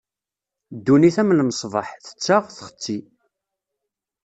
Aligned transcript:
Ddunit 0.75 1.17
am 1.21 1.33
lmesbeḥ, 1.39 1.87
tettaɣ, 2.05 2.43
txessi. 2.49 2.97